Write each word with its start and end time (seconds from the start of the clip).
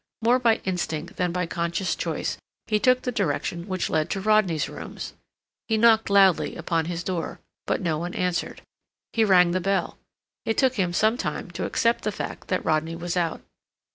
More 0.23 0.39
by 0.39 0.55
instinct 0.63 1.17
than 1.17 1.31
by 1.31 1.45
conscious 1.45 1.95
choice, 1.95 2.39
he 2.65 2.79
took 2.79 3.03
the 3.03 3.11
direction 3.11 3.67
which 3.67 3.87
led 3.87 4.09
to 4.09 4.19
Rodney's 4.19 4.67
rooms. 4.67 5.13
He 5.67 5.77
knocked 5.77 6.09
loudly 6.09 6.55
upon 6.55 6.85
his 6.85 7.03
door; 7.03 7.39
but 7.67 7.81
no 7.81 7.99
one 7.99 8.15
answered. 8.15 8.63
He 9.13 9.23
rang 9.23 9.51
the 9.51 9.61
bell. 9.61 9.99
It 10.43 10.57
took 10.57 10.73
him 10.73 10.91
some 10.91 11.17
time 11.17 11.51
to 11.51 11.65
accept 11.65 12.03
the 12.03 12.11
fact 12.11 12.47
that 12.47 12.65
Rodney 12.65 12.95
was 12.95 13.15
out. 13.15 13.41